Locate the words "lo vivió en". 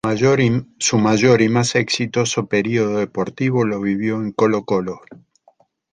3.67-4.33